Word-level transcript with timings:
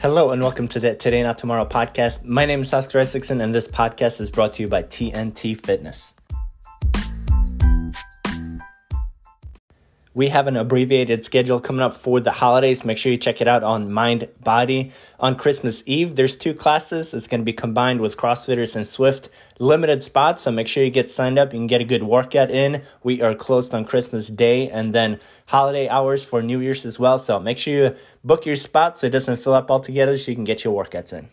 Hello 0.00 0.30
and 0.30 0.40
welcome 0.40 0.66
to 0.68 0.80
the 0.80 0.94
Today 0.94 1.22
Not 1.22 1.36
Tomorrow 1.36 1.66
podcast. 1.66 2.24
My 2.24 2.46
name 2.46 2.62
is 2.62 2.72
Oscar 2.72 3.00
Isaacson 3.00 3.42
and 3.42 3.54
this 3.54 3.68
podcast 3.68 4.18
is 4.22 4.30
brought 4.30 4.54
to 4.54 4.62
you 4.62 4.68
by 4.68 4.82
TNT 4.82 5.54
Fitness. 5.60 6.14
We 10.12 10.26
have 10.30 10.48
an 10.48 10.56
abbreviated 10.56 11.24
schedule 11.24 11.60
coming 11.60 11.82
up 11.82 11.94
for 11.94 12.18
the 12.18 12.32
holidays. 12.32 12.84
Make 12.84 12.98
sure 12.98 13.12
you 13.12 13.18
check 13.18 13.40
it 13.40 13.46
out 13.46 13.62
on 13.62 13.92
Mind 13.92 14.28
Body. 14.42 14.90
On 15.20 15.36
Christmas 15.36 15.84
Eve, 15.86 16.16
there's 16.16 16.34
two 16.34 16.52
classes. 16.52 17.14
It's 17.14 17.28
going 17.28 17.42
to 17.42 17.44
be 17.44 17.52
combined 17.52 18.00
with 18.00 18.16
CrossFitters 18.16 18.74
and 18.74 18.84
Swift. 18.84 19.28
Limited 19.60 20.02
spots, 20.02 20.42
so 20.42 20.50
make 20.50 20.66
sure 20.66 20.82
you 20.82 20.90
get 20.90 21.12
signed 21.12 21.38
up. 21.38 21.52
You 21.52 21.60
can 21.60 21.68
get 21.68 21.80
a 21.80 21.84
good 21.84 22.02
workout 22.02 22.50
in. 22.50 22.82
We 23.04 23.22
are 23.22 23.36
closed 23.36 23.72
on 23.72 23.84
Christmas 23.84 24.26
Day 24.26 24.68
and 24.68 24.92
then 24.92 25.20
holiday 25.46 25.88
hours 25.88 26.24
for 26.24 26.42
New 26.42 26.58
Year's 26.58 26.84
as 26.84 26.98
well. 26.98 27.16
So 27.16 27.38
make 27.38 27.58
sure 27.58 27.74
you 27.74 27.96
book 28.24 28.44
your 28.44 28.56
spot 28.56 28.98
so 28.98 29.06
it 29.06 29.10
doesn't 29.10 29.36
fill 29.36 29.54
up 29.54 29.70
altogether 29.70 30.16
so 30.16 30.32
you 30.32 30.34
can 30.34 30.42
get 30.42 30.64
your 30.64 30.84
workouts 30.84 31.12
in. 31.12 31.28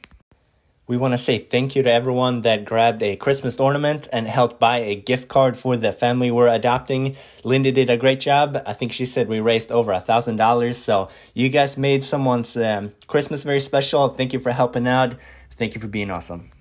We 0.88 0.96
want 0.96 1.14
to 1.14 1.18
say 1.18 1.38
thank 1.38 1.76
you 1.76 1.84
to 1.84 1.92
everyone 1.92 2.42
that 2.44 2.64
grabbed 2.64 3.04
a 3.04 3.18
Christmas 3.18 3.60
ornament 3.60 4.08
and 4.14 4.26
helped 4.26 4.58
buy 4.58 4.78
a 4.78 4.96
gift 4.96 5.28
card 5.28 5.58
for 5.58 5.76
the 5.76 5.92
family 5.92 6.32
we're 6.32 6.48
adopting. 6.48 7.18
Linda 7.44 7.74
did 7.74 7.90
a 7.90 7.98
great 7.98 8.22
job. 8.22 8.64
I 8.66 8.72
think 8.72 8.94
she 8.94 9.04
said 9.04 9.28
we 9.28 9.42
raised 9.42 9.70
over 9.70 9.92
a 9.92 10.00
thousand 10.00 10.38
dollars. 10.38 10.78
So 10.78 11.10
you 11.34 11.50
guys 11.50 11.78
made 11.78 12.06
someone's 12.06 12.56
um, 12.56 12.94
Christmas 13.08 13.44
very 13.44 13.60
special. 13.60 14.08
Thank 14.08 14.32
you 14.32 14.40
for 14.40 14.52
helping 14.52 14.88
out. 14.88 15.16
Thank 15.52 15.76
you 15.76 15.82
for 15.82 15.88
being 15.88 16.10
awesome. 16.10 16.52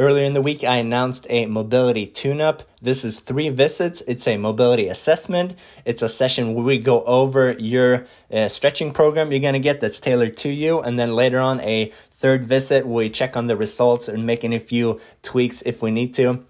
Earlier 0.00 0.22
in 0.22 0.32
the 0.32 0.40
week, 0.40 0.62
I 0.62 0.76
announced 0.76 1.26
a 1.28 1.46
mobility 1.46 2.06
tune 2.06 2.40
up. 2.40 2.62
This 2.80 3.04
is 3.04 3.18
three 3.18 3.48
visits. 3.48 4.00
It's 4.06 4.28
a 4.28 4.36
mobility 4.36 4.86
assessment. 4.86 5.58
It's 5.84 6.02
a 6.02 6.08
session 6.08 6.54
where 6.54 6.64
we 6.64 6.78
go 6.78 7.02
over 7.02 7.56
your 7.58 8.06
uh, 8.32 8.46
stretching 8.46 8.92
program 8.92 9.32
you're 9.32 9.40
going 9.40 9.54
to 9.54 9.58
get 9.58 9.80
that's 9.80 9.98
tailored 9.98 10.36
to 10.36 10.50
you. 10.50 10.80
And 10.80 11.00
then 11.00 11.16
later 11.16 11.40
on, 11.40 11.60
a 11.62 11.86
third 12.12 12.46
visit, 12.46 12.86
we 12.86 13.10
check 13.10 13.36
on 13.36 13.48
the 13.48 13.56
results 13.56 14.06
and 14.06 14.24
make 14.24 14.44
any 14.44 14.60
few 14.60 15.00
tweaks 15.24 15.64
if 15.66 15.82
we 15.82 15.90
need 15.90 16.14
to. 16.14 16.44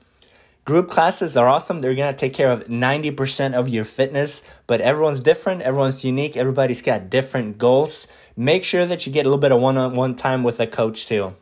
Group 0.66 0.90
classes 0.90 1.34
are 1.34 1.48
awesome. 1.48 1.80
They're 1.80 1.94
going 1.94 2.12
to 2.12 2.18
take 2.18 2.34
care 2.34 2.52
of 2.52 2.64
90% 2.64 3.54
of 3.54 3.70
your 3.70 3.84
fitness, 3.84 4.42
but 4.66 4.82
everyone's 4.82 5.20
different. 5.20 5.62
Everyone's 5.62 6.04
unique. 6.04 6.36
Everybody's 6.36 6.82
got 6.82 7.08
different 7.08 7.56
goals. 7.56 8.08
Make 8.36 8.62
sure 8.62 8.84
that 8.84 9.06
you 9.06 9.12
get 9.14 9.24
a 9.24 9.30
little 9.30 9.40
bit 9.40 9.52
of 9.52 9.60
one 9.62 9.78
on 9.78 9.94
one 9.94 10.16
time 10.16 10.42
with 10.42 10.60
a 10.60 10.66
coach 10.66 11.06
too. 11.06 11.32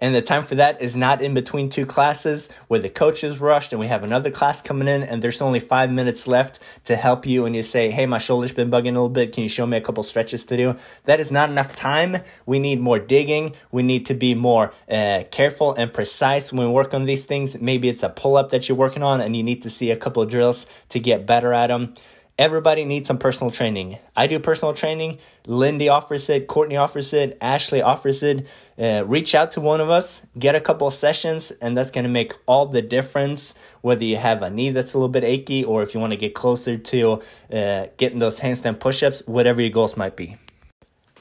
And 0.00 0.14
the 0.14 0.22
time 0.22 0.44
for 0.44 0.54
that 0.54 0.80
is 0.80 0.96
not 0.96 1.20
in 1.20 1.34
between 1.34 1.68
two 1.68 1.84
classes 1.84 2.48
where 2.68 2.80
the 2.80 2.88
coach 2.88 3.22
is 3.22 3.40
rushed 3.40 3.72
and 3.72 3.80
we 3.80 3.88
have 3.88 4.02
another 4.02 4.30
class 4.30 4.62
coming 4.62 4.88
in 4.88 5.02
and 5.02 5.22
there's 5.22 5.42
only 5.42 5.60
five 5.60 5.90
minutes 5.90 6.26
left 6.26 6.58
to 6.84 6.96
help 6.96 7.26
you 7.26 7.44
and 7.44 7.54
you 7.54 7.62
say, 7.62 7.90
Hey, 7.90 8.06
my 8.06 8.18
shoulder's 8.18 8.52
been 8.52 8.70
bugging 8.70 8.90
a 8.90 8.92
little 8.92 9.08
bit. 9.08 9.32
Can 9.32 9.42
you 9.42 9.48
show 9.48 9.66
me 9.66 9.76
a 9.76 9.80
couple 9.80 10.02
stretches 10.02 10.44
to 10.46 10.56
do? 10.56 10.76
That 11.04 11.20
is 11.20 11.30
not 11.30 11.50
enough 11.50 11.76
time. 11.76 12.18
We 12.46 12.58
need 12.58 12.80
more 12.80 12.98
digging. 12.98 13.54
We 13.70 13.82
need 13.82 14.06
to 14.06 14.14
be 14.14 14.34
more 14.34 14.72
uh, 14.90 15.24
careful 15.30 15.74
and 15.74 15.92
precise 15.92 16.52
when 16.52 16.66
we 16.66 16.72
work 16.72 16.94
on 16.94 17.04
these 17.04 17.26
things. 17.26 17.60
Maybe 17.60 17.88
it's 17.88 18.02
a 18.02 18.08
pull 18.08 18.36
up 18.36 18.50
that 18.50 18.68
you're 18.68 18.78
working 18.78 19.02
on 19.02 19.20
and 19.20 19.36
you 19.36 19.42
need 19.42 19.60
to 19.62 19.70
see 19.70 19.90
a 19.90 19.96
couple 19.96 20.24
drills 20.24 20.66
to 20.88 20.98
get 20.98 21.26
better 21.26 21.52
at 21.52 21.66
them. 21.66 21.94
Everybody 22.40 22.86
needs 22.86 23.06
some 23.06 23.18
personal 23.18 23.50
training. 23.50 23.98
I 24.16 24.26
do 24.26 24.38
personal 24.38 24.72
training. 24.72 25.18
Lindy 25.46 25.90
offers 25.90 26.30
it. 26.30 26.46
Courtney 26.46 26.74
offers 26.74 27.12
it. 27.12 27.36
Ashley 27.38 27.82
offers 27.82 28.22
it. 28.22 28.46
Uh, 28.78 29.04
reach 29.06 29.34
out 29.34 29.52
to 29.52 29.60
one 29.60 29.78
of 29.78 29.90
us, 29.90 30.22
get 30.38 30.54
a 30.54 30.60
couple 30.60 30.90
sessions, 30.90 31.50
and 31.60 31.76
that's 31.76 31.90
going 31.90 32.04
to 32.04 32.10
make 32.10 32.32
all 32.46 32.64
the 32.64 32.80
difference. 32.80 33.52
Whether 33.82 34.06
you 34.06 34.16
have 34.16 34.40
a 34.40 34.48
knee 34.48 34.70
that's 34.70 34.94
a 34.94 34.96
little 34.96 35.10
bit 35.10 35.22
achy 35.22 35.62
or 35.64 35.82
if 35.82 35.92
you 35.92 36.00
want 36.00 36.14
to 36.14 36.16
get 36.16 36.34
closer 36.34 36.78
to 36.78 37.20
uh, 37.52 37.88
getting 37.98 38.20
those 38.20 38.40
handstand 38.40 38.80
push 38.80 39.02
ups, 39.02 39.22
whatever 39.26 39.60
your 39.60 39.68
goals 39.68 39.98
might 39.98 40.16
be 40.16 40.38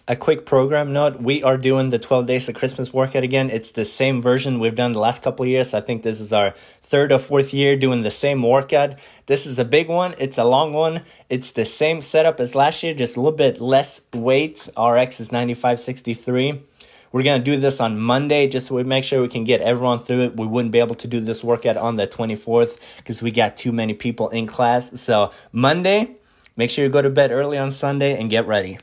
a 0.09 0.15
quick 0.15 0.43
program 0.43 0.91
note. 0.91 1.21
We 1.21 1.43
are 1.43 1.55
doing 1.55 1.89
the 1.89 1.99
12 1.99 2.25
days 2.25 2.49
of 2.49 2.55
christmas 2.55 2.91
workout 2.91 3.21
again. 3.21 3.51
It's 3.51 3.69
the 3.69 3.85
same 3.85 4.23
version 4.23 4.59
we've 4.59 4.73
done 4.73 4.93
the 4.93 4.99
last 4.99 5.21
couple 5.21 5.45
years. 5.45 5.75
I 5.75 5.81
think 5.81 6.01
this 6.01 6.19
is 6.19 6.33
our 6.33 6.55
third 6.81 7.11
or 7.11 7.19
fourth 7.19 7.53
year 7.53 7.77
doing 7.77 8.01
the 8.01 8.09
same 8.09 8.41
workout. 8.41 8.95
This 9.27 9.45
is 9.45 9.59
a 9.59 9.63
big 9.63 9.87
one. 9.87 10.15
It's 10.17 10.39
a 10.39 10.43
long 10.43 10.73
one. 10.73 11.03
It's 11.29 11.51
the 11.51 11.63
same 11.63 12.01
setup 12.01 12.39
as 12.39 12.55
last 12.55 12.81
year 12.81 12.95
just 12.95 13.17
a 13.17 13.21
little 13.21 13.37
bit 13.37 13.61
less 13.61 14.01
weight 14.11 14.67
rx 14.75 15.19
is 15.19 15.31
9563 15.31 16.63
we're 17.11 17.23
going 17.23 17.43
to 17.43 17.45
do 17.45 17.59
this 17.59 17.79
on 17.79 17.99
Monday 17.99 18.47
just 18.47 18.67
so 18.67 18.75
we 18.75 18.83
make 18.83 19.03
sure 19.03 19.21
we 19.21 19.27
can 19.27 19.43
get 19.43 19.61
everyone 19.61 19.99
through 19.99 20.21
it. 20.21 20.37
We 20.37 20.45
wouldn't 20.45 20.71
be 20.71 20.79
able 20.79 20.95
to 20.95 21.07
do 21.07 21.19
this 21.19 21.43
workout 21.43 21.75
on 21.75 21.95
the 21.95 22.05
24th 22.05 22.77
because 22.97 23.21
we 23.21 23.31
got 23.31 23.57
too 23.57 23.71
many 23.71 23.95
people 23.95 24.29
in 24.29 24.45
class. 24.45 25.01
So, 25.01 25.31
Monday, 25.51 26.17
make 26.55 26.69
sure 26.69 26.85
you 26.85 26.91
go 26.91 27.01
to 27.01 27.09
bed 27.09 27.31
early 27.31 27.57
on 27.57 27.71
Sunday 27.71 28.15
and 28.19 28.29
get 28.29 28.45
ready. 28.45 28.77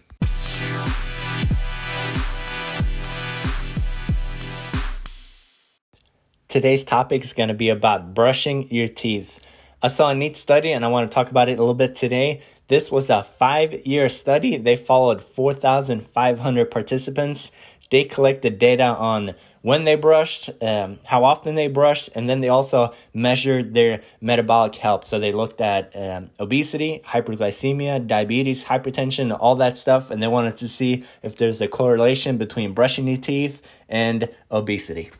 Today's 6.57 6.85
topic 6.85 7.23
is 7.23 7.35
going 7.35 7.51
to 7.51 7.55
be 7.55 7.69
about 7.69 8.15
brushing 8.15 8.67
your 8.71 8.89
teeth. 8.89 9.47
I 9.83 9.89
saw 9.89 10.09
a 10.09 10.15
neat 10.15 10.39
study 10.39 10.73
and 10.73 10.87
I 10.87 10.89
want 10.89 11.11
to 11.11 11.15
talk 11.15 11.31
about 11.31 11.51
it 11.51 11.59
a 11.59 11.61
little 11.61 11.75
bit 11.75 11.95
today. 11.95 12.41
This 12.69 12.91
was 12.91 13.11
a 13.11 13.23
five 13.23 13.87
year 13.87 14.09
study. 14.09 14.57
They 14.57 14.75
followed 14.75 15.23
4,500 15.23 16.71
participants. 16.71 17.51
They 17.91 18.05
collected 18.05 18.59
data 18.59 18.85
on 18.85 19.35
when 19.61 19.85
they 19.85 19.97
brushed, 19.97 20.49
um, 20.63 20.99
how 21.05 21.25
often 21.25 21.57
they 21.57 21.69
brushed, 21.69 22.09
and 22.15 22.27
then 22.27 22.41
they 22.41 22.49
also 22.49 22.95
measured 23.13 23.75
their 23.75 24.01
metabolic 24.23 24.77
health. 24.77 25.07
So 25.07 25.19
they 25.19 25.33
looked 25.33 25.61
at 25.61 25.95
um, 25.95 26.31
obesity, 26.41 27.03
hyperglycemia, 27.05 28.07
diabetes, 28.07 28.65
hypertension, 28.65 29.37
all 29.39 29.57
that 29.57 29.77
stuff, 29.77 30.11
and 30.11 30.23
they 30.23 30.29
wanted 30.29 30.57
to 30.57 30.69
see 30.69 31.05
if 31.23 31.37
there's 31.37 31.61
a 31.61 31.69
correlation 31.69 32.39
between 32.39 32.73
brushing 32.73 33.07
your 33.09 33.19
teeth 33.19 33.61
and 33.91 34.31
obesity 34.51 35.11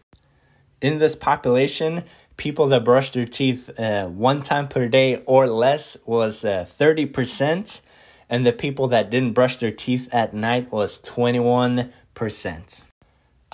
in 0.81 0.99
this 0.99 1.17
population, 1.17 2.05
people 2.37 2.69
that 2.69 2.85
brushed 2.85 3.15
their 3.15 3.25
teeth 3.25 3.71
uh, 3.79 4.07
one 4.07 4.43
time 4.43 4.69
per 4.69 4.89
day 4.89 5.23
or 5.27 5.47
less 5.47 5.97
was 6.05 6.45
uh, 6.45 6.67
30%, 6.69 7.81
and 8.29 8.47
the 8.47 8.53
people 8.53 8.89
that 8.89 9.11
didn't 9.11 9.33
brush 9.33 9.57
their 9.57 9.71
teeth 9.71 10.09
at 10.13 10.35
night 10.35 10.71
was 10.71 10.99
21%. 11.01 12.83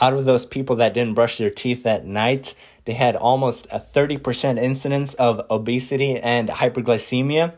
Out 0.01 0.15
of 0.15 0.25
those 0.25 0.47
people 0.47 0.77
that 0.77 0.95
didn't 0.95 1.15
brush 1.15 1.39
their 1.39 1.51
teeth 1.51 1.87
at 1.87 2.07
night, 2.07 2.55
they 2.87 2.95
had 2.95 3.15
almost 3.15 3.67
a 3.71 3.79
30% 3.79 4.59
incidence 4.61 5.15
of 5.15 5.47
obesity 5.51 6.19
and 6.19 6.49
hyperglycemia. 6.49 7.53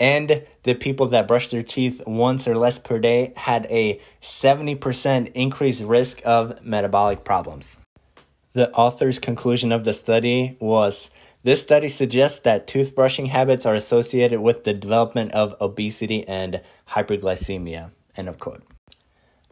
And 0.00 0.44
the 0.62 0.74
people 0.74 1.06
that 1.06 1.26
brushed 1.26 1.50
their 1.50 1.62
teeth 1.62 2.02
once 2.06 2.46
or 2.46 2.56
less 2.56 2.78
per 2.78 2.98
day 2.98 3.32
had 3.36 3.66
a 3.70 4.00
70% 4.20 5.32
increased 5.32 5.82
risk 5.82 6.20
of 6.24 6.62
metabolic 6.64 7.24
problems. 7.24 7.78
The 8.52 8.70
author's 8.72 9.18
conclusion 9.18 9.72
of 9.72 9.84
the 9.84 9.92
study 9.92 10.56
was 10.60 11.10
this 11.44 11.62
study 11.62 11.88
suggests 11.88 12.40
that 12.40 12.66
toothbrushing 12.66 13.28
habits 13.28 13.64
are 13.64 13.74
associated 13.74 14.40
with 14.40 14.64
the 14.64 14.74
development 14.74 15.32
of 15.32 15.54
obesity 15.60 16.26
and 16.26 16.60
hyperglycemia. 16.90 17.90
End 18.16 18.28
of 18.28 18.38
quote. 18.38 18.62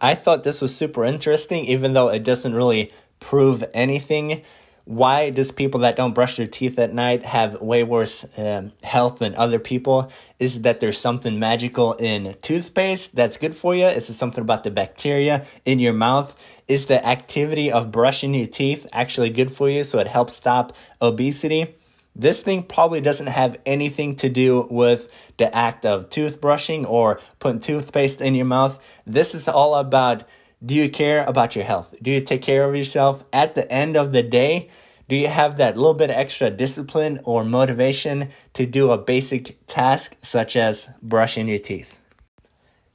I 0.01 0.15
thought 0.15 0.45
this 0.45 0.61
was 0.61 0.75
super 0.75 1.05
interesting, 1.05 1.65
even 1.65 1.95
though 1.95 2.09
it 2.09 2.25
doesn't 2.25 2.55
really 2.55 2.93
prove 3.21 3.65
anything 3.73 4.43
why 4.86 5.30
does 5.30 5.50
people 5.50 5.80
that 5.80 5.97
don't 5.97 6.14
brush 6.14 6.36
their 6.36 6.47
teeth 6.47 6.78
at 6.78 6.94
night 6.94 7.24
have 7.26 7.60
way 7.60 7.82
worse 7.82 8.24
um, 8.36 8.70
health 8.84 9.19
than 9.19 9.34
other 9.34 9.58
people 9.58 10.12
is 10.38 10.62
that 10.62 10.78
there's 10.78 10.97
something 10.97 11.41
magical 11.41 11.94
in 11.94 12.36
toothpaste 12.41 13.16
that's 13.16 13.36
good 13.36 13.56
for 13.56 13.74
you. 13.74 13.86
Is 13.86 14.08
it 14.08 14.14
something 14.14 14.41
about 14.41 14.62
the 14.62 14.70
bacteria 14.70 15.44
in 15.64 15.80
your 15.80 15.92
mouth. 15.92 16.36
Is 16.69 16.86
the 16.86 17.04
activity 17.04 17.70
of 17.70 17.91
brushing 17.91 18.32
your 18.32 18.47
teeth 18.47 18.86
actually 18.92 19.30
good 19.30 19.50
for 19.50 19.69
you? 19.69 19.82
So 19.82 19.98
it 19.98 20.06
helps 20.06 20.34
stop 20.34 20.76
obesity. 21.03 21.74
This 22.14 22.44
thing 22.44 22.62
probably 22.62 23.00
doesn't 23.00 23.26
have 23.26 23.58
anything 23.66 24.14
to 24.16 24.28
do 24.28 24.68
with 24.70 25.12
the 25.36 25.53
act 25.54 25.84
of 25.84 26.10
toothbrushing 26.10 26.89
or 26.89 27.21
putting 27.41 27.59
toothpaste 27.59 28.21
in 28.21 28.36
your 28.36 28.47
mouth. 28.47 28.80
This 29.04 29.34
is 29.34 29.48
all 29.48 29.74
about 29.74 30.22
do 30.64 30.74
you 30.74 30.88
care 30.88 31.24
about 31.24 31.54
your 31.54 31.64
health? 31.64 31.94
Do 32.00 32.10
you 32.10 32.20
take 32.20 32.42
care 32.42 32.64
of 32.64 32.74
yourself? 32.74 33.24
At 33.32 33.54
the 33.54 33.70
end 33.70 33.97
of 33.97 34.12
the 34.12 34.22
day, 34.22 34.70
do 35.08 35.14
you 35.14 35.28
have 35.28 35.56
that 35.58 35.76
little 35.76 35.94
bit 35.94 36.10
of 36.10 36.16
extra 36.16 36.50
discipline 36.50 37.20
or 37.24 37.44
motivation 37.44 38.30
to 38.54 38.66
do 38.66 38.91
a 38.91 38.98
basic 38.98 39.64
task 39.66 40.16
such 40.22 40.56
as 40.56 40.88
brushing 41.03 41.47
your 41.47 41.58
teeth? 41.58 42.00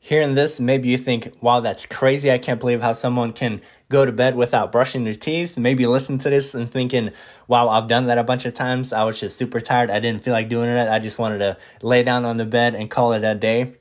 Hearing 0.03 0.33
this, 0.33 0.59
maybe 0.59 0.89
you 0.89 0.97
think, 0.97 1.31
wow, 1.41 1.59
that's 1.59 1.85
crazy. 1.85 2.31
I 2.31 2.39
can't 2.39 2.59
believe 2.59 2.81
how 2.81 2.91
someone 2.91 3.33
can 3.33 3.61
go 3.87 4.03
to 4.03 4.11
bed 4.11 4.35
without 4.35 4.71
brushing 4.71 5.03
their 5.03 5.13
teeth. 5.13 5.59
Maybe 5.59 5.85
listen 5.85 6.17
to 6.17 6.29
this 6.31 6.55
and 6.55 6.67
thinking, 6.67 7.11
wow, 7.47 7.69
I've 7.69 7.87
done 7.87 8.07
that 8.07 8.17
a 8.17 8.23
bunch 8.23 8.47
of 8.47 8.55
times. 8.55 8.91
I 8.91 9.03
was 9.03 9.19
just 9.19 9.37
super 9.37 9.61
tired. 9.61 9.91
I 9.91 9.99
didn't 9.99 10.23
feel 10.23 10.33
like 10.33 10.49
doing 10.49 10.69
it. 10.69 10.89
I 10.89 10.97
just 10.97 11.19
wanted 11.19 11.37
to 11.37 11.57
lay 11.83 12.01
down 12.01 12.25
on 12.25 12.37
the 12.37 12.45
bed 12.45 12.73
and 12.73 12.89
call 12.89 13.13
it 13.13 13.23
a 13.23 13.35
day. 13.35 13.75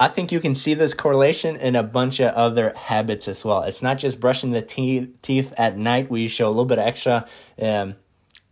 I 0.00 0.06
think 0.06 0.30
you 0.30 0.38
can 0.38 0.54
see 0.54 0.74
this 0.74 0.94
correlation 0.94 1.56
in 1.56 1.74
a 1.74 1.82
bunch 1.82 2.20
of 2.20 2.32
other 2.34 2.72
habits 2.76 3.26
as 3.26 3.44
well. 3.44 3.62
It's 3.64 3.82
not 3.82 3.98
just 3.98 4.20
brushing 4.20 4.52
the 4.52 4.62
te- 4.62 5.08
teeth 5.22 5.52
at 5.58 5.76
night 5.76 6.08
where 6.08 6.20
you 6.20 6.28
show 6.28 6.46
a 6.46 6.50
little 6.50 6.66
bit 6.66 6.78
of 6.78 6.86
extra 6.86 7.26
um, 7.60 7.96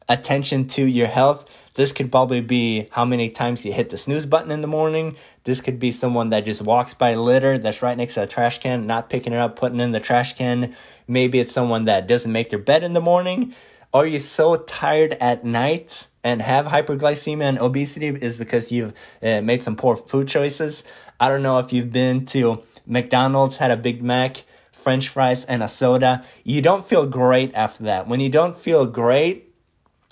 attention 0.08 0.66
to 0.68 0.84
your 0.84 1.06
health. 1.06 1.48
This 1.74 1.92
could 1.92 2.10
probably 2.10 2.40
be 2.40 2.88
how 2.90 3.04
many 3.04 3.30
times 3.30 3.64
you 3.64 3.72
hit 3.72 3.90
the 3.90 3.96
snooze 3.96 4.26
button 4.26 4.50
in 4.50 4.60
the 4.60 4.66
morning. 4.66 5.16
This 5.44 5.60
could 5.60 5.78
be 5.78 5.92
someone 5.92 6.30
that 6.30 6.44
just 6.44 6.62
walks 6.62 6.94
by 6.94 7.14
litter 7.14 7.58
that's 7.58 7.80
right 7.80 7.96
next 7.96 8.14
to 8.14 8.24
a 8.24 8.26
trash 8.26 8.58
can, 8.58 8.86
not 8.88 9.08
picking 9.08 9.32
it 9.32 9.38
up, 9.38 9.54
putting 9.54 9.78
in 9.78 9.92
the 9.92 10.00
trash 10.00 10.32
can. 10.32 10.74
Maybe 11.06 11.38
it's 11.38 11.52
someone 11.52 11.84
that 11.84 12.08
doesn't 12.08 12.32
make 12.32 12.50
their 12.50 12.58
bed 12.58 12.82
in 12.82 12.92
the 12.92 13.00
morning. 13.00 13.54
Are 13.94 14.06
you 14.06 14.18
so 14.18 14.56
tired 14.56 15.16
at 15.20 15.44
night 15.44 16.08
and 16.24 16.42
have 16.42 16.66
hyperglycemia 16.66 17.42
and 17.42 17.58
obesity 17.58 18.08
is 18.08 18.36
because 18.36 18.72
you've 18.72 18.92
uh, 19.22 19.40
made 19.42 19.62
some 19.62 19.76
poor 19.76 19.96
food 19.96 20.28
choices? 20.28 20.82
I 21.18 21.28
don't 21.28 21.42
know 21.42 21.58
if 21.58 21.72
you've 21.72 21.92
been 21.92 22.26
to 22.26 22.62
McDonald's, 22.86 23.56
had 23.56 23.70
a 23.70 23.76
Big 23.76 24.02
Mac, 24.02 24.44
french 24.70 25.08
fries, 25.08 25.44
and 25.44 25.62
a 25.62 25.68
soda. 25.68 26.24
You 26.44 26.62
don't 26.62 26.84
feel 26.84 27.06
great 27.06 27.52
after 27.54 27.84
that. 27.84 28.06
When 28.06 28.20
you 28.20 28.28
don't 28.28 28.56
feel 28.56 28.86
great, 28.86 29.54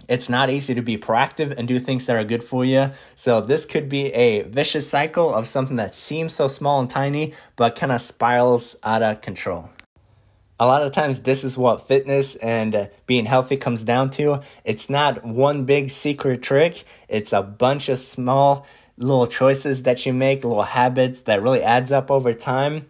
it's 0.08 0.28
not 0.28 0.50
easy 0.50 0.74
to 0.74 0.82
be 0.82 0.98
proactive 0.98 1.56
and 1.56 1.68
do 1.68 1.78
things 1.78 2.06
that 2.06 2.16
are 2.16 2.24
good 2.24 2.44
for 2.44 2.64
you. 2.64 2.90
So, 3.14 3.40
this 3.40 3.64
could 3.64 3.88
be 3.88 4.06
a 4.12 4.42
vicious 4.42 4.88
cycle 4.88 5.32
of 5.32 5.46
something 5.46 5.76
that 5.76 5.94
seems 5.94 6.34
so 6.34 6.46
small 6.46 6.80
and 6.80 6.90
tiny, 6.90 7.34
but 7.56 7.76
kind 7.76 7.92
of 7.92 8.00
spirals 8.00 8.76
out 8.82 9.02
of 9.02 9.20
control. 9.20 9.70
A 10.60 10.66
lot 10.66 10.82
of 10.82 10.92
times, 10.92 11.20
this 11.20 11.42
is 11.42 11.58
what 11.58 11.86
fitness 11.86 12.36
and 12.36 12.74
uh, 12.74 12.86
being 13.06 13.26
healthy 13.26 13.56
comes 13.56 13.82
down 13.82 14.10
to. 14.10 14.40
It's 14.64 14.88
not 14.88 15.24
one 15.24 15.64
big 15.64 15.90
secret 15.90 16.42
trick, 16.42 16.84
it's 17.08 17.32
a 17.32 17.42
bunch 17.42 17.88
of 17.88 17.98
small 17.98 18.66
little 18.96 19.26
choices 19.26 19.82
that 19.82 20.04
you 20.06 20.12
make, 20.12 20.44
little 20.44 20.62
habits 20.62 21.22
that 21.22 21.42
really 21.42 21.62
adds 21.62 21.92
up 21.92 22.10
over 22.10 22.32
time. 22.32 22.86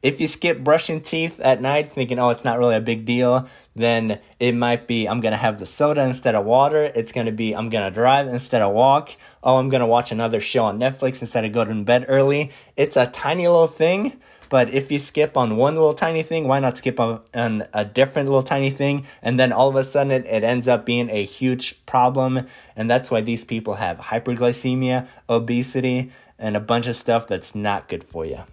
If 0.00 0.20
you 0.20 0.28
skip 0.28 0.62
brushing 0.62 1.00
teeth 1.00 1.40
at 1.40 1.60
night 1.60 1.92
thinking, 1.92 2.20
oh, 2.20 2.30
it's 2.30 2.44
not 2.44 2.58
really 2.58 2.76
a 2.76 2.80
big 2.80 3.04
deal, 3.04 3.48
then 3.74 4.20
it 4.38 4.54
might 4.54 4.86
be 4.86 5.08
I'm 5.08 5.20
going 5.20 5.32
to 5.32 5.38
have 5.38 5.58
the 5.58 5.66
soda 5.66 6.02
instead 6.02 6.36
of 6.36 6.44
water. 6.44 6.92
It's 6.94 7.10
going 7.10 7.26
to 7.26 7.32
be 7.32 7.52
I'm 7.52 7.68
going 7.68 7.84
to 7.84 7.90
drive 7.92 8.28
instead 8.28 8.62
of 8.62 8.72
walk. 8.72 9.10
Oh, 9.42 9.56
I'm 9.56 9.68
going 9.68 9.80
to 9.80 9.86
watch 9.86 10.12
another 10.12 10.40
show 10.40 10.64
on 10.64 10.78
Netflix 10.78 11.20
instead 11.20 11.44
of 11.44 11.52
go 11.52 11.64
to 11.64 11.74
bed 11.82 12.04
early. 12.06 12.52
It's 12.76 12.96
a 12.96 13.08
tiny 13.08 13.48
little 13.48 13.66
thing, 13.66 14.20
but 14.48 14.72
if 14.72 14.90
you 14.90 14.98
skip 14.98 15.36
on 15.36 15.56
one 15.56 15.74
little 15.74 15.94
tiny 15.94 16.22
thing, 16.22 16.48
why 16.48 16.60
not 16.60 16.78
skip 16.78 16.98
on, 16.98 17.20
on 17.34 17.64
a 17.72 17.84
different 17.84 18.28
little 18.28 18.42
tiny 18.42 18.70
thing? 18.70 19.06
And 19.22 19.38
then 19.38 19.52
all 19.52 19.68
of 19.68 19.76
a 19.76 19.84
sudden 19.84 20.10
it, 20.10 20.24
it 20.26 20.42
ends 20.42 20.66
up 20.66 20.86
being 20.86 21.10
a 21.10 21.24
huge 21.24 21.84
problem. 21.86 22.46
And 22.76 22.90
that's 22.90 23.10
why 23.10 23.20
these 23.20 23.44
people 23.44 23.74
have 23.74 23.98
hyperglycemia, 23.98 25.08
obesity, 25.28 26.10
and 26.38 26.56
a 26.56 26.60
bunch 26.60 26.86
of 26.86 26.96
stuff 26.96 27.26
that's 27.26 27.54
not 27.54 27.88
good 27.88 28.04
for 28.04 28.24
you. 28.24 28.44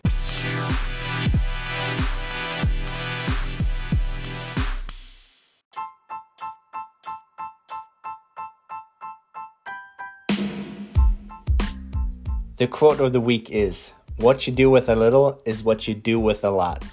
The 12.57 12.67
quote 12.67 13.01
of 13.01 13.11
the 13.11 13.19
week 13.19 13.51
is 13.51 13.93
What 14.17 14.47
you 14.47 14.53
do 14.53 14.69
with 14.69 14.87
a 14.87 14.95
little 14.95 15.41
is 15.45 15.61
what 15.61 15.89
you 15.89 15.93
do 15.93 16.21
with 16.21 16.45
a 16.45 16.49
lot. 16.49 16.85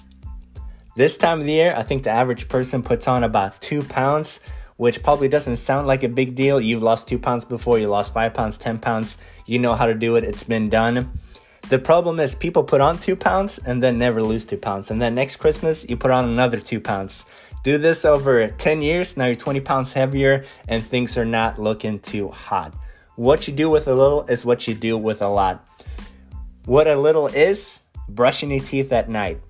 This 0.97 1.15
time 1.15 1.39
of 1.39 1.45
the 1.45 1.53
year, 1.53 1.73
I 1.75 1.81
think 1.81 2.03
the 2.03 2.09
average 2.09 2.49
person 2.49 2.83
puts 2.83 3.07
on 3.07 3.23
about 3.23 3.61
two 3.61 3.81
pounds, 3.81 4.41
which 4.75 5.01
probably 5.01 5.29
doesn't 5.29 5.55
sound 5.55 5.87
like 5.87 6.03
a 6.03 6.09
big 6.09 6.35
deal. 6.35 6.59
You've 6.59 6.83
lost 6.83 7.07
two 7.07 7.17
pounds 7.17 7.45
before, 7.45 7.79
you 7.79 7.87
lost 7.87 8.13
five 8.13 8.33
pounds, 8.33 8.57
10 8.57 8.79
pounds. 8.79 9.17
You 9.45 9.57
know 9.59 9.73
how 9.73 9.85
to 9.85 9.93
do 9.93 10.17
it, 10.17 10.25
it's 10.25 10.43
been 10.43 10.69
done. 10.69 11.17
The 11.69 11.79
problem 11.79 12.19
is 12.19 12.35
people 12.35 12.61
put 12.61 12.81
on 12.81 12.99
two 12.99 13.15
pounds 13.15 13.57
and 13.57 13.81
then 13.81 13.97
never 13.97 14.21
lose 14.21 14.43
two 14.43 14.57
pounds. 14.57 14.91
And 14.91 15.01
then 15.01 15.15
next 15.15 15.37
Christmas, 15.37 15.87
you 15.87 15.95
put 15.95 16.11
on 16.11 16.25
another 16.25 16.59
two 16.59 16.81
pounds. 16.81 17.25
Do 17.63 17.77
this 17.77 18.03
over 18.03 18.49
10 18.49 18.81
years, 18.81 19.15
now 19.15 19.27
you're 19.27 19.35
20 19.35 19.61
pounds 19.61 19.93
heavier, 19.93 20.43
and 20.67 20.85
things 20.85 21.17
are 21.17 21.23
not 21.23 21.57
looking 21.57 21.99
too 21.99 22.27
hot. 22.27 22.73
What 23.15 23.47
you 23.47 23.53
do 23.53 23.69
with 23.69 23.87
a 23.87 23.93
little 23.93 24.23
is 24.23 24.43
what 24.43 24.67
you 24.67 24.73
do 24.73 24.97
with 24.97 25.21
a 25.21 25.29
lot. 25.29 25.65
What 26.65 26.87
a 26.87 26.95
little 26.95 27.27
is 27.27 27.83
brushing 28.07 28.49
your 28.49 28.63
teeth 28.63 28.93
at 28.93 29.09
night, 29.09 29.41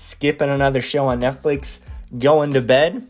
skipping 0.00 0.48
another 0.48 0.80
show 0.80 1.08
on 1.08 1.20
Netflix, 1.20 1.80
going 2.18 2.54
to 2.54 2.62
bed. 2.62 3.06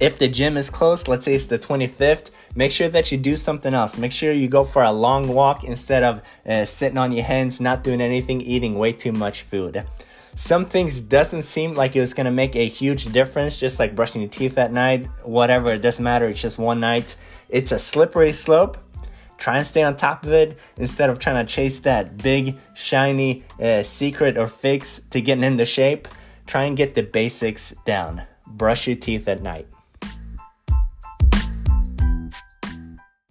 If 0.00 0.18
the 0.18 0.28
gym 0.28 0.58
is 0.58 0.68
closed, 0.68 1.08
let's 1.08 1.24
say 1.24 1.32
it's 1.32 1.46
the 1.46 1.58
25th, 1.58 2.30
make 2.54 2.72
sure 2.72 2.88
that 2.88 3.10
you 3.10 3.16
do 3.16 3.36
something 3.36 3.72
else. 3.72 3.96
Make 3.96 4.12
sure 4.12 4.32
you 4.32 4.48
go 4.48 4.64
for 4.64 4.82
a 4.82 4.92
long 4.92 5.28
walk 5.28 5.64
instead 5.64 6.02
of 6.02 6.20
uh, 6.44 6.66
sitting 6.66 6.98
on 6.98 7.10
your 7.10 7.24
hands, 7.24 7.58
not 7.58 7.84
doing 7.84 8.02
anything, 8.02 8.42
eating 8.42 8.74
way 8.74 8.92
too 8.92 9.12
much 9.12 9.42
food. 9.42 9.86
Some 10.34 10.66
things 10.66 11.00
doesn't 11.00 11.42
seem 11.42 11.72
like 11.72 11.96
it 11.96 12.00
was 12.00 12.12
gonna 12.12 12.32
make 12.32 12.54
a 12.54 12.66
huge 12.66 13.06
difference, 13.12 13.58
just 13.58 13.78
like 13.78 13.96
brushing 13.96 14.20
your 14.20 14.30
teeth 14.30 14.58
at 14.58 14.72
night, 14.72 15.06
whatever, 15.22 15.70
it 15.70 15.80
doesn't 15.80 16.04
matter, 16.04 16.28
it's 16.28 16.42
just 16.42 16.58
one 16.58 16.80
night. 16.80 17.16
It's 17.48 17.72
a 17.72 17.78
slippery 17.78 18.32
slope 18.32 18.76
Try 19.38 19.58
and 19.58 19.66
stay 19.66 19.82
on 19.82 19.96
top 19.96 20.24
of 20.24 20.32
it 20.32 20.58
instead 20.76 21.10
of 21.10 21.18
trying 21.18 21.44
to 21.44 21.52
chase 21.52 21.80
that 21.80 22.18
big, 22.18 22.56
shiny 22.74 23.42
uh, 23.60 23.82
secret 23.82 24.38
or 24.38 24.46
fix 24.46 25.00
to 25.10 25.20
getting 25.20 25.44
into 25.44 25.64
shape. 25.64 26.08
Try 26.46 26.64
and 26.64 26.76
get 26.76 26.94
the 26.94 27.02
basics 27.02 27.74
down. 27.84 28.22
Brush 28.46 28.86
your 28.86 28.96
teeth 28.96 29.26
at 29.28 29.42
night. 29.42 29.66